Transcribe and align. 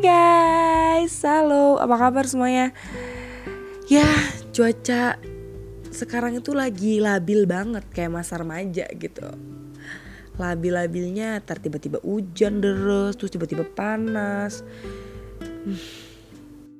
Guys, 0.00 1.12
halo, 1.28 1.76
apa 1.76 1.92
kabar 2.00 2.24
semuanya? 2.24 2.72
Ya, 3.84 4.08
cuaca 4.48 5.20
sekarang 5.92 6.40
itu 6.40 6.56
lagi 6.56 7.04
labil 7.04 7.44
banget 7.44 7.84
kayak 7.92 8.08
masa 8.08 8.40
remaja 8.40 8.88
gitu. 8.96 9.28
Labil-labilnya 10.40 11.44
ntar 11.44 11.60
tiba-tiba 11.60 12.00
hujan 12.00 12.64
deres, 12.64 13.12
terus 13.20 13.28
tiba-tiba 13.28 13.68
panas. 13.76 14.64
Hmm, 15.44 15.76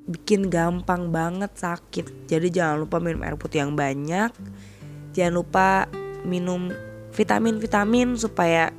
bikin 0.09 0.49
gampang 0.49 1.13
banget 1.13 1.53
sakit. 1.61 2.25
Jadi 2.25 2.49
jangan 2.49 2.89
lupa 2.89 3.05
minum 3.05 3.21
air 3.21 3.37
putih 3.37 3.61
yang 3.61 3.77
banyak. 3.77 4.33
Jangan 5.13 5.35
lupa 5.37 5.93
minum 6.25 6.73
vitamin-vitamin 7.13 8.17
supaya 8.17 8.73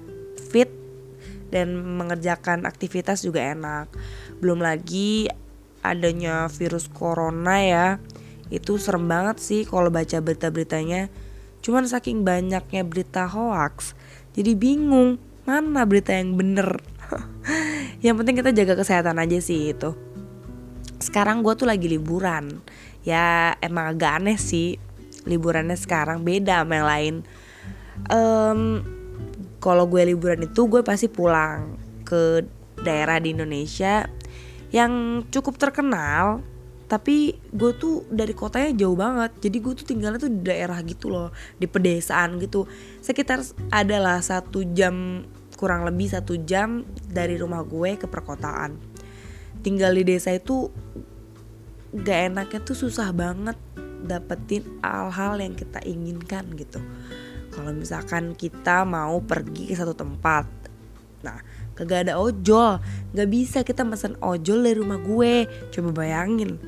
fit 0.50 0.81
dan 1.52 1.76
mengerjakan 2.00 2.64
aktivitas 2.64 3.22
juga 3.22 3.44
enak. 3.52 3.92
Belum 4.40 4.64
lagi 4.64 5.28
adanya 5.84 6.48
virus 6.48 6.88
corona 6.88 7.62
ya. 7.62 7.88
Itu 8.48 8.80
serem 8.80 9.06
banget 9.06 9.38
sih 9.44 9.62
kalau 9.68 9.92
baca 9.92 10.18
berita-beritanya. 10.24 11.12
Cuman 11.62 11.86
saking 11.86 12.26
banyaknya 12.26 12.82
berita 12.82 13.30
hoax, 13.30 13.94
jadi 14.34 14.58
bingung 14.58 15.22
mana 15.46 15.86
berita 15.86 16.16
yang 16.16 16.34
bener. 16.34 16.82
yang 18.06 18.18
penting 18.18 18.40
kita 18.40 18.50
jaga 18.50 18.74
kesehatan 18.80 19.22
aja 19.22 19.38
sih 19.38 19.76
itu. 19.76 19.94
Sekarang 20.98 21.46
gue 21.46 21.54
tuh 21.54 21.70
lagi 21.70 21.86
liburan. 21.86 22.66
Ya 23.06 23.58
emang 23.62 23.94
agak 23.94 24.22
aneh 24.22 24.38
sih 24.38 24.78
liburannya 25.26 25.78
sekarang 25.78 26.26
beda 26.26 26.66
sama 26.66 26.74
yang 26.78 26.88
lain. 26.88 27.16
Um, 28.10 28.60
kalau 29.62 29.86
gue 29.86 30.02
liburan 30.10 30.42
itu 30.50 30.66
gue 30.66 30.82
pasti 30.82 31.06
pulang 31.06 31.78
ke 32.02 32.42
daerah 32.82 33.22
di 33.22 33.38
Indonesia 33.38 34.10
yang 34.74 35.24
cukup 35.30 35.62
terkenal 35.62 36.42
tapi 36.90 37.40
gue 37.56 37.72
tuh 37.80 38.04
dari 38.12 38.36
kotanya 38.36 38.76
jauh 38.76 39.00
banget. 39.00 39.32
Jadi 39.40 39.58
gue 39.64 39.74
tuh 39.80 39.88
tinggalnya 39.88 40.28
tuh 40.28 40.28
di 40.28 40.44
daerah 40.44 40.76
gitu 40.84 41.08
loh 41.08 41.32
di 41.56 41.64
pedesaan 41.64 42.36
gitu. 42.44 42.68
Sekitar 43.00 43.40
adalah 43.72 44.20
satu 44.20 44.68
jam 44.76 45.24
kurang 45.56 45.88
lebih 45.88 46.12
satu 46.12 46.36
jam 46.44 46.84
dari 47.08 47.40
rumah 47.40 47.64
gue 47.64 47.96
ke 47.96 48.12
perkotaan. 48.12 48.76
Tinggal 49.64 49.96
di 49.96 50.04
desa 50.04 50.36
itu 50.36 50.68
gak 51.96 52.36
enaknya 52.36 52.60
tuh 52.60 52.76
susah 52.76 53.16
banget 53.16 53.56
dapetin 54.04 54.68
hal-hal 54.84 55.40
yang 55.40 55.56
kita 55.56 55.80
inginkan 55.88 56.44
gitu 56.60 56.84
kalau 57.52 57.76
misalkan 57.76 58.34
kita 58.34 58.88
mau 58.88 59.20
pergi 59.20 59.70
ke 59.70 59.76
satu 59.76 59.94
tempat 59.94 60.48
nah 61.22 61.38
kagak 61.82 62.08
ada 62.08 62.22
ojol. 62.22 62.78
Nggak 63.18 63.30
bisa 63.34 63.58
kita 63.66 63.82
pesen 63.88 64.14
ojol 64.22 64.62
dari 64.62 64.78
rumah 64.78 65.02
gue. 65.02 65.50
Coba 65.74 65.90
bayangin. 66.06 66.62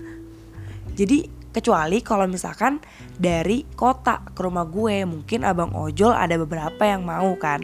Jadi 0.97 1.29
kecuali 1.53 2.01
kalau 2.01 2.25
misalkan 2.25 2.81
dari 3.13 3.61
kota 3.77 4.25
ke 4.33 4.41
rumah 4.41 4.65
gue 4.65 5.05
mungkin 5.05 5.45
abang 5.45 5.69
ojol 5.77 6.17
ada 6.17 6.33
beberapa 6.41 6.81
yang 6.81 7.05
mau 7.05 7.37
kan. 7.37 7.61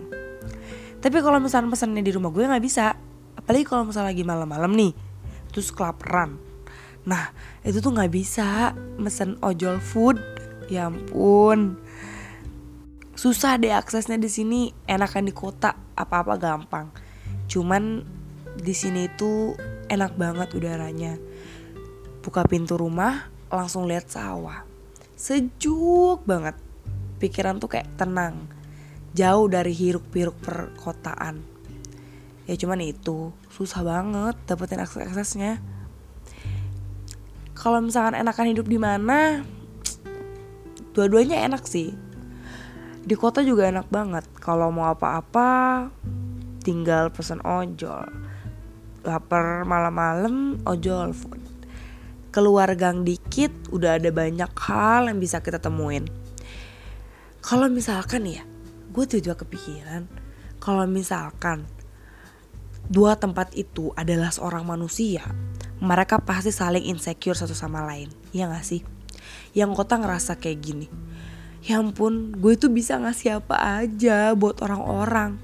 Tapi 1.00 1.18
kalau 1.26 1.42
misalkan 1.42 1.74
pesennya 1.74 2.06
di 2.06 2.14
rumah 2.14 2.30
gue 2.30 2.46
nggak 2.46 2.64
bisa. 2.64 2.94
Apalagi 3.34 3.66
kalau 3.66 3.90
misalnya 3.90 4.14
lagi 4.14 4.22
malam-malam 4.22 4.72
nih 4.78 4.94
terus 5.50 5.74
kelaparan. 5.74 6.38
Nah 7.10 7.34
itu 7.66 7.82
tuh 7.82 7.90
nggak 7.90 8.14
bisa 8.14 8.78
mesen 9.02 9.42
ojol 9.42 9.82
food. 9.82 10.22
Ya 10.70 10.86
ampun 10.86 11.82
susah 13.20 13.60
deh 13.60 13.76
aksesnya 13.76 14.16
di 14.16 14.32
sini 14.32 14.72
enakan 14.88 15.28
di 15.28 15.36
kota 15.36 15.76
apa-apa 15.92 16.40
gampang. 16.40 16.88
Cuman 17.52 18.00
di 18.56 18.72
sini 18.72 19.12
itu 19.12 19.52
enak 19.92 20.16
banget 20.16 20.56
udaranya. 20.56 21.20
Buka 22.24 22.48
pintu 22.48 22.80
rumah 22.80 23.28
langsung 23.52 23.92
lihat 23.92 24.08
sawah. 24.08 24.64
Sejuk 25.20 26.24
banget. 26.24 26.56
Pikiran 27.20 27.60
tuh 27.60 27.68
kayak 27.68 27.92
tenang. 28.00 28.48
Jauh 29.12 29.52
dari 29.52 29.76
hiruk 29.76 30.08
pikuk 30.16 30.40
perkotaan. 30.40 31.44
Ya 32.48 32.56
cuman 32.56 32.80
itu 32.80 33.36
susah 33.52 33.84
banget 33.84 34.40
dapetin 34.48 34.80
akses 34.80 35.06
aksesnya 35.06 35.60
kalau 37.54 37.84
misalkan 37.84 38.16
enakan 38.16 38.56
hidup 38.56 38.66
di 38.66 38.80
mana 38.82 39.46
dua-duanya 40.98 41.46
enak 41.46 41.68
sih 41.68 41.94
di 43.10 43.18
kota 43.18 43.42
juga 43.42 43.66
enak 43.66 43.90
banget. 43.90 44.22
Kalau 44.38 44.70
mau 44.70 44.94
apa-apa 44.94 45.90
tinggal 46.62 47.10
pesen 47.10 47.42
ojol. 47.42 48.06
Lapar 49.02 49.66
malam-malam 49.66 50.62
ojol 50.62 51.18
food. 51.18 51.42
Keluar 52.30 52.70
gang 52.78 53.02
dikit 53.02 53.50
udah 53.74 53.98
ada 53.98 54.14
banyak 54.14 54.54
hal 54.54 55.10
yang 55.10 55.18
bisa 55.18 55.42
kita 55.42 55.58
temuin. 55.58 56.06
Kalau 57.42 57.66
misalkan 57.66 58.30
ya 58.30 58.46
gue 58.94 59.04
tiba-tiba 59.10 59.42
kepikiran. 59.42 60.06
Kalau 60.62 60.86
misalkan 60.86 61.66
dua 62.86 63.18
tempat 63.18 63.58
itu 63.58 63.90
adalah 63.98 64.30
seorang 64.30 64.70
manusia 64.70 65.26
mereka 65.82 66.22
pasti 66.22 66.54
saling 66.54 66.86
insecure 66.86 67.34
satu 67.34 67.58
sama 67.58 67.82
lain. 67.90 68.14
Ya 68.30 68.46
gak 68.46 68.70
sih? 68.70 68.86
Yang 69.58 69.82
kota 69.82 69.98
ngerasa 69.98 70.38
kayak 70.38 70.62
gini 70.62 70.88
ya 71.64 71.84
ampun 71.84 72.36
gue 72.40 72.56
tuh 72.56 72.72
bisa 72.72 72.96
ngasih 73.00 73.44
apa 73.44 73.84
aja 73.84 74.32
buat 74.36 74.64
orang-orang. 74.64 75.40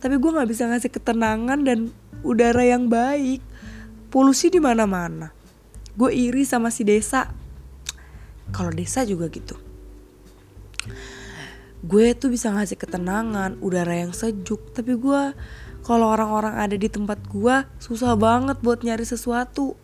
Tapi 0.00 0.16
gue 0.16 0.30
nggak 0.32 0.48
bisa 0.48 0.64
ngasih 0.68 0.90
ketenangan 0.92 1.60
dan 1.60 1.92
udara 2.24 2.64
yang 2.64 2.88
baik. 2.88 3.44
Polusi 4.08 4.48
di 4.48 4.58
mana-mana. 4.58 5.30
Gue 5.94 6.16
iri 6.16 6.42
sama 6.48 6.72
si 6.72 6.82
desa. 6.88 7.28
Kalau 8.50 8.72
desa 8.72 9.04
juga 9.04 9.28
gitu. 9.28 9.54
Gue 11.84 12.16
tuh 12.16 12.32
bisa 12.32 12.48
ngasih 12.50 12.80
ketenangan 12.80 13.60
udara 13.60 14.00
yang 14.00 14.16
sejuk. 14.16 14.72
Tapi 14.72 14.96
gue 14.96 15.36
kalau 15.84 16.06
orang-orang 16.12 16.56
ada 16.56 16.76
di 16.76 16.88
tempat 16.88 17.20
gue 17.28 17.68
susah 17.80 18.16
banget 18.16 18.56
buat 18.64 18.80
nyari 18.80 19.04
sesuatu 19.04 19.76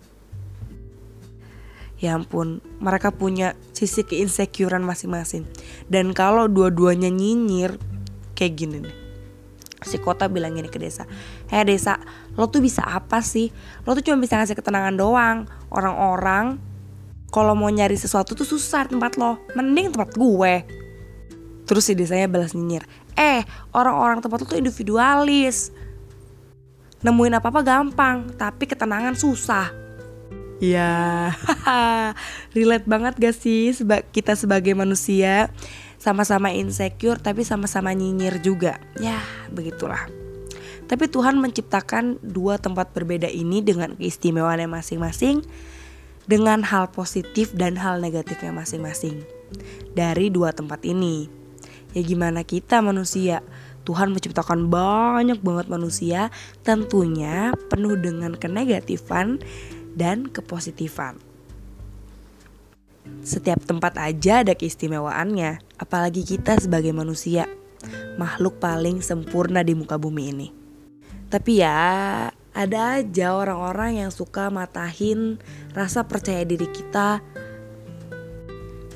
ya 1.96 2.12
ampun 2.12 2.60
mereka 2.80 3.08
punya 3.08 3.56
sisi 3.72 4.04
keinsecurean 4.04 4.84
masing-masing. 4.84 5.48
Dan 5.88 6.12
kalau 6.12 6.48
dua-duanya 6.48 7.08
nyinyir 7.08 7.80
kayak 8.36 8.54
gini 8.56 8.76
nih. 8.84 8.96
Si 9.84 10.00
kota 10.00 10.26
bilang 10.26 10.56
gini 10.56 10.72
ke 10.72 10.80
desa 10.80 11.04
heh 11.52 11.62
desa 11.62 12.00
lo 12.34 12.48
tuh 12.48 12.60
bisa 12.64 12.84
apa 12.84 13.20
sih? 13.20 13.52
Lo 13.84 13.92
tuh 13.96 14.04
cuma 14.04 14.20
bisa 14.20 14.36
ngasih 14.36 14.56
ketenangan 14.56 14.96
doang. 14.96 15.36
Orang-orang 15.72 16.60
kalau 17.32 17.52
mau 17.52 17.68
nyari 17.68 17.96
sesuatu 17.96 18.32
tuh 18.32 18.48
susah 18.48 18.88
tempat 18.88 19.16
lo. 19.20 19.40
Mending 19.52 19.92
tempat 19.92 20.16
gue. 20.16 20.54
Terus 21.66 21.82
si 21.82 21.92
desanya 21.96 22.28
balas 22.28 22.52
nyinyir 22.52 22.84
eh 23.16 23.40
orang-orang 23.72 24.20
tempat 24.20 24.44
lo 24.44 24.46
tuh 24.48 24.60
individualis. 24.60 25.72
Nemuin 27.00 27.40
apa-apa 27.40 27.60
gampang 27.64 28.32
tapi 28.36 28.64
ketenangan 28.68 29.16
susah 29.16 29.85
Ya, 30.56 31.36
relate 32.56 32.88
banget 32.88 33.14
gak 33.20 33.36
sih 33.36 33.76
seba 33.76 34.00
kita 34.00 34.32
sebagai 34.32 34.72
manusia 34.72 35.52
sama-sama 36.00 36.48
insecure 36.52 37.20
tapi 37.20 37.44
sama-sama 37.44 37.92
nyinyir 37.92 38.40
juga. 38.40 38.80
Ya, 38.96 39.20
begitulah. 39.52 40.08
Tapi 40.86 41.10
Tuhan 41.10 41.42
menciptakan 41.42 42.22
dua 42.22 42.62
tempat 42.62 42.94
berbeda 42.94 43.26
ini 43.26 43.60
dengan 43.60 43.98
keistimewaannya 43.98 44.70
masing-masing 44.70 45.42
dengan 46.30 46.62
hal 46.62 46.94
positif 46.94 47.50
dan 47.52 47.74
hal 47.76 47.98
negatifnya 47.98 48.54
masing-masing. 48.54 49.26
Dari 49.92 50.30
dua 50.30 50.54
tempat 50.54 50.86
ini. 50.86 51.26
Ya 51.94 52.00
gimana 52.06 52.46
kita 52.46 52.78
manusia? 52.80 53.42
Tuhan 53.86 54.10
menciptakan 54.10 54.66
banyak 54.66 55.38
banget 55.46 55.66
manusia 55.70 56.34
tentunya 56.66 57.54
penuh 57.70 57.94
dengan 57.94 58.34
kenegatifan 58.34 59.38
dan 59.96 60.28
kepositifan. 60.28 61.16
Setiap 63.24 63.64
tempat 63.64 63.96
aja 63.96 64.44
ada 64.44 64.52
keistimewaannya, 64.52 65.58
apalagi 65.80 66.22
kita 66.22 66.60
sebagai 66.60 66.92
manusia, 66.92 67.48
makhluk 68.20 68.60
paling 68.60 69.00
sempurna 69.00 69.64
di 69.64 69.72
muka 69.72 69.96
bumi 69.96 70.24
ini. 70.30 70.48
Tapi 71.26 71.58
ya, 71.58 72.28
ada 72.54 72.80
aja 73.02 73.34
orang-orang 73.34 74.04
yang 74.04 74.10
suka 74.14 74.52
matahin 74.52 75.42
rasa 75.74 76.06
percaya 76.06 76.46
diri 76.46 76.70
kita, 76.70 77.24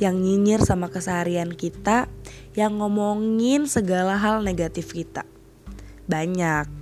yang 0.01 0.17
nyinyir 0.17 0.65
sama 0.65 0.89
keseharian 0.89 1.53
kita, 1.53 2.09
yang 2.57 2.81
ngomongin 2.81 3.69
segala 3.69 4.17
hal 4.17 4.41
negatif 4.41 4.97
kita. 4.97 5.29
Banyak. 6.09 6.80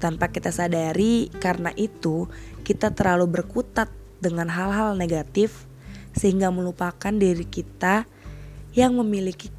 Tanpa 0.00 0.32
kita 0.32 0.48
sadari, 0.48 1.28
karena 1.38 1.70
itu 1.76 2.24
kita 2.64 2.90
terlalu 2.96 3.28
berkutat 3.40 3.92
dengan 4.18 4.48
hal-hal 4.48 4.96
negatif 4.96 5.68
sehingga 6.16 6.48
melupakan 6.48 7.12
diri 7.12 7.44
kita 7.44 8.08
yang 8.74 8.96
memiliki 8.96 9.52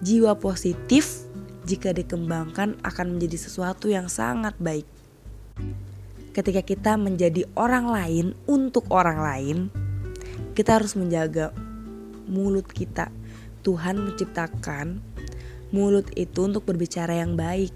jiwa 0.00 0.36
positif 0.36 1.28
jika 1.68 1.92
dikembangkan 1.92 2.80
akan 2.80 3.06
menjadi 3.16 3.36
sesuatu 3.48 3.88
yang 3.88 4.08
sangat 4.08 4.56
baik. 4.60 4.88
ketika 6.30 6.62
kita 6.62 6.94
menjadi 6.94 7.42
orang 7.58 7.90
lain 7.90 8.26
untuk 8.46 8.86
orang 8.94 9.18
lain, 9.18 9.58
kita 10.54 10.78
harus 10.78 10.94
menjaga 10.94 11.50
mulut 12.30 12.70
kita. 12.70 13.10
Tuhan 13.66 13.98
menciptakan 13.98 15.02
mulut 15.74 16.06
itu 16.14 16.46
untuk 16.46 16.64
berbicara 16.64 17.18
yang 17.18 17.34
baik. 17.34 17.74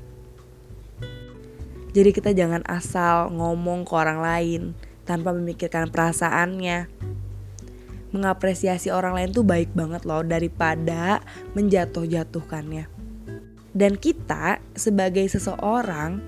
Jadi 1.95 2.11
kita 2.11 2.35
jangan 2.35 2.67
asal 2.67 3.31
ngomong 3.31 3.87
ke 3.87 3.95
orang 3.95 4.19
lain 4.19 4.63
tanpa 5.07 5.31
memikirkan 5.31 5.95
perasaannya. 5.95 6.91
Mengapresiasi 8.11 8.91
orang 8.91 9.15
lain 9.15 9.31
tuh 9.31 9.47
baik 9.47 9.71
banget 9.79 10.03
loh 10.03 10.27
daripada 10.27 11.23
menjatuh-jatuhkannya. 11.55 12.91
Dan 13.71 13.95
kita 13.95 14.59
sebagai 14.75 15.23
seseorang 15.31 16.19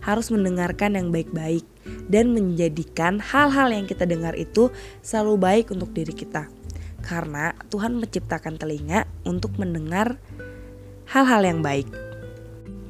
harus 0.00 0.32
mendengarkan 0.32 0.96
yang 0.96 1.12
baik-baik 1.12 1.64
dan 2.08 2.32
menjadikan 2.32 3.20
hal-hal 3.20 3.68
yang 3.68 3.84
kita 3.84 4.08
dengar 4.08 4.32
itu 4.32 4.72
selalu 5.04 5.36
baik 5.36 5.66
untuk 5.76 5.92
diri 5.92 6.16
kita. 6.16 6.48
Karena 7.04 7.52
Tuhan 7.68 8.00
menciptakan 8.00 8.56
telinga 8.56 9.04
untuk 9.28 9.60
mendengar 9.60 10.16
hal-hal 11.12 11.44
yang 11.44 11.60
baik. 11.60 12.11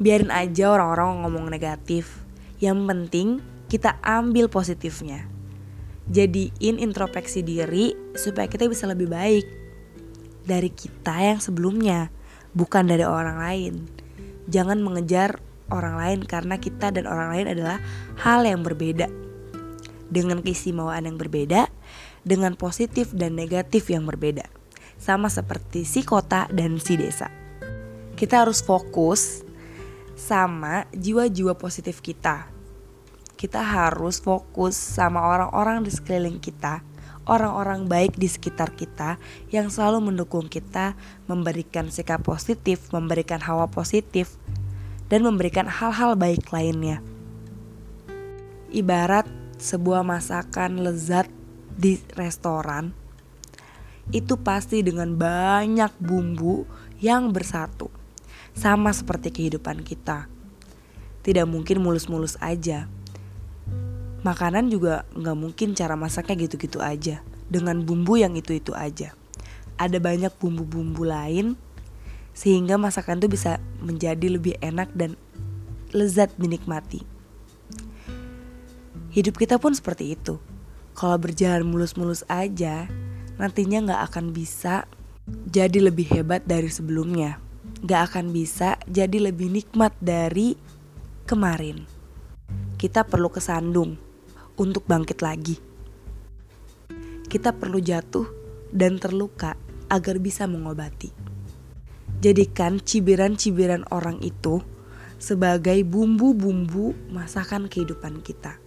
Biarin 0.02 0.34
aja 0.34 0.74
orang-orang 0.74 1.22
ngomong 1.22 1.46
negatif. 1.46 2.26
Yang 2.58 2.78
penting 2.90 3.28
kita 3.70 4.02
ambil 4.02 4.50
positifnya. 4.50 5.30
Jadiin 6.10 6.82
introspeksi 6.82 7.46
diri 7.46 7.94
supaya 8.18 8.50
kita 8.50 8.66
bisa 8.66 8.90
lebih 8.90 9.06
baik 9.06 9.46
dari 10.42 10.74
kita 10.74 11.14
yang 11.22 11.38
sebelumnya, 11.38 12.10
bukan 12.50 12.90
dari 12.90 13.06
orang 13.06 13.38
lain. 13.38 13.74
Jangan 14.50 14.82
mengejar 14.82 15.38
orang 15.70 15.94
lain 15.94 16.20
karena 16.26 16.58
kita 16.58 16.90
dan 16.90 17.06
orang 17.06 17.38
lain 17.38 17.46
adalah 17.54 17.78
hal 18.18 18.42
yang 18.42 18.66
berbeda. 18.66 19.06
Dengan 20.10 20.42
keistimewaan 20.42 21.06
yang 21.06 21.16
berbeda, 21.16 21.70
dengan 22.26 22.58
positif 22.58 23.14
dan 23.14 23.38
negatif 23.38 23.86
yang 23.86 24.02
berbeda. 24.02 24.44
Sama 24.98 25.30
seperti 25.30 25.86
si 25.86 26.02
kota 26.02 26.50
dan 26.50 26.82
si 26.82 26.98
desa 26.98 27.30
kita 28.22 28.46
harus 28.46 28.62
fokus 28.62 29.42
sama 30.16 30.86
jiwa-jiwa 30.92 31.56
positif 31.56 32.04
kita. 32.04 32.48
Kita 33.38 33.58
harus 33.58 34.22
fokus 34.22 34.78
sama 34.78 35.18
orang-orang 35.18 35.82
di 35.82 35.90
sekeliling 35.90 36.38
kita, 36.38 36.84
orang-orang 37.26 37.90
baik 37.90 38.14
di 38.14 38.30
sekitar 38.30 38.74
kita 38.74 39.18
yang 39.50 39.66
selalu 39.70 40.12
mendukung 40.12 40.46
kita, 40.46 40.94
memberikan 41.26 41.90
sikap 41.90 42.22
positif, 42.22 42.90
memberikan 42.94 43.42
hawa 43.42 43.66
positif, 43.66 44.38
dan 45.10 45.26
memberikan 45.26 45.66
hal-hal 45.66 46.14
baik 46.14 46.50
lainnya. 46.54 47.02
Ibarat 48.70 49.26
sebuah 49.58 50.06
masakan 50.06 50.82
lezat 50.82 51.26
di 51.74 51.98
restoran, 52.14 52.94
itu 54.10 54.34
pasti 54.38 54.82
dengan 54.82 55.14
banyak 55.14 55.94
bumbu 56.02 56.66
yang 56.98 57.30
bersatu 57.30 58.01
sama 58.52 58.92
seperti 58.92 59.32
kehidupan 59.32 59.80
kita. 59.84 60.28
Tidak 61.22 61.46
mungkin 61.46 61.80
mulus-mulus 61.80 62.36
aja. 62.42 62.90
Makanan 64.22 64.70
juga 64.70 65.02
nggak 65.14 65.36
mungkin 65.38 65.74
cara 65.74 65.98
masaknya 65.98 66.46
gitu-gitu 66.46 66.78
aja. 66.82 67.22
Dengan 67.52 67.82
bumbu 67.84 68.16
yang 68.16 68.34
itu-itu 68.38 68.72
aja. 68.72 69.12
Ada 69.76 69.98
banyak 69.98 70.32
bumbu-bumbu 70.38 71.02
lain 71.04 71.58
sehingga 72.32 72.80
masakan 72.80 73.20
itu 73.20 73.28
bisa 73.28 73.60
menjadi 73.84 74.32
lebih 74.32 74.56
enak 74.64 74.88
dan 74.96 75.20
lezat 75.92 76.32
dinikmati. 76.40 77.04
Hidup 79.12 79.36
kita 79.36 79.60
pun 79.60 79.76
seperti 79.76 80.16
itu. 80.16 80.40
Kalau 80.96 81.20
berjalan 81.20 81.68
mulus-mulus 81.68 82.24
aja, 82.32 82.88
nantinya 83.36 83.84
nggak 83.84 84.02
akan 84.12 84.32
bisa 84.32 84.88
jadi 85.28 85.92
lebih 85.92 86.08
hebat 86.08 86.44
dari 86.48 86.72
sebelumnya 86.72 87.36
gak 87.82 88.12
akan 88.12 88.34
bisa 88.34 88.78
jadi 88.86 89.30
lebih 89.30 89.50
nikmat 89.50 89.94
dari 89.98 90.54
kemarin. 91.26 91.82
Kita 92.78 93.06
perlu 93.06 93.30
kesandung 93.30 93.94
untuk 94.58 94.86
bangkit 94.86 95.18
lagi. 95.22 95.56
Kita 97.26 97.54
perlu 97.54 97.78
jatuh 97.78 98.26
dan 98.74 98.98
terluka 98.98 99.54
agar 99.88 100.16
bisa 100.18 100.48
mengobati. 100.48 101.12
Jadikan 102.22 102.78
cibiran-cibiran 102.78 103.88
orang 103.90 104.22
itu 104.22 104.62
sebagai 105.22 105.78
bumbu-bumbu 105.86 106.94
masakan 107.10 107.70
kehidupan 107.70 108.22
kita. 108.22 108.58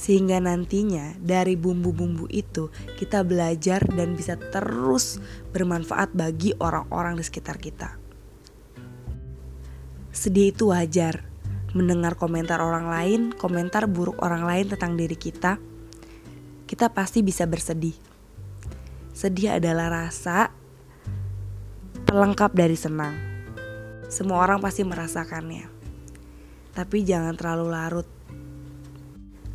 Sehingga 0.00 0.40
nantinya 0.40 1.12
dari 1.20 1.60
bumbu-bumbu 1.60 2.24
itu 2.32 2.72
kita 2.96 3.20
belajar 3.20 3.84
dan 3.84 4.16
bisa 4.16 4.40
terus 4.40 5.20
bermanfaat 5.52 6.16
bagi 6.16 6.56
orang-orang 6.56 7.20
di 7.20 7.24
sekitar 7.28 7.60
kita. 7.60 8.00
Sedih 10.08 10.56
itu 10.56 10.72
wajar. 10.72 11.28
Mendengar 11.76 12.16
komentar 12.16 12.58
orang 12.64 12.90
lain, 12.90 13.20
komentar 13.36 13.86
buruk 13.86 14.18
orang 14.24 14.42
lain 14.42 14.66
tentang 14.72 14.98
diri 14.98 15.14
kita, 15.14 15.60
kita 16.66 16.90
pasti 16.90 17.22
bisa 17.22 17.46
bersedih. 17.46 17.94
Sedih 19.14 19.54
adalah 19.54 19.86
rasa 19.86 20.50
pelengkap 22.10 22.50
dari 22.58 22.74
senang. 22.74 23.14
Semua 24.10 24.42
orang 24.42 24.58
pasti 24.58 24.82
merasakannya. 24.82 25.70
Tapi 26.74 27.06
jangan 27.06 27.38
terlalu 27.38 27.66
larut 27.70 28.08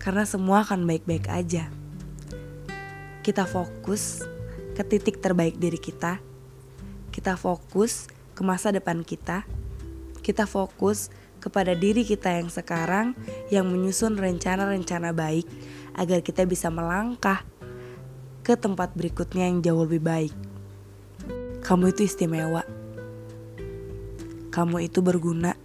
karena 0.06 0.22
semua 0.22 0.62
akan 0.62 0.86
baik-baik 0.86 1.26
aja. 1.34 1.66
Kita 3.26 3.50
fokus 3.50 4.22
ke 4.78 4.86
titik 4.86 5.18
terbaik 5.18 5.58
diri 5.58 5.82
kita. 5.82 6.22
Kita 7.10 7.34
fokus 7.34 8.06
ke 8.38 8.46
masa 8.46 8.70
depan 8.70 9.02
kita. 9.02 9.50
Kita 10.22 10.46
fokus 10.46 11.10
kepada 11.42 11.74
diri 11.74 12.06
kita 12.06 12.38
yang 12.38 12.54
sekarang 12.54 13.18
yang 13.50 13.66
menyusun 13.66 14.14
rencana-rencana 14.14 15.10
baik 15.10 15.50
agar 15.98 16.22
kita 16.22 16.46
bisa 16.46 16.70
melangkah 16.70 17.42
ke 18.46 18.54
tempat 18.54 18.94
berikutnya 18.94 19.50
yang 19.50 19.66
jauh 19.66 19.90
lebih 19.90 20.06
baik. 20.06 20.34
Kamu 21.66 21.90
itu 21.90 22.06
istimewa. 22.06 22.62
Kamu 24.54 24.86
itu 24.86 25.02
berguna. 25.02 25.58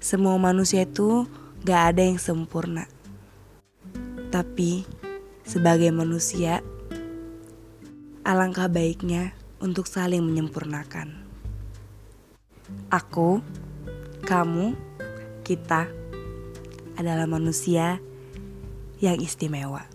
Semua 0.00 0.40
manusia 0.40 0.88
itu 0.88 1.28
gak 1.68 1.92
ada 1.92 2.00
yang 2.00 2.16
sempurna. 2.16 2.88
Tapi, 4.30 4.86
sebagai 5.42 5.90
manusia, 5.90 6.62
alangkah 8.22 8.70
baiknya 8.70 9.34
untuk 9.58 9.90
saling 9.90 10.22
menyempurnakan. 10.22 11.18
Aku, 12.94 13.42
kamu, 14.22 14.78
kita 15.42 15.90
adalah 16.94 17.26
manusia 17.26 17.98
yang 19.02 19.18
istimewa. 19.18 19.89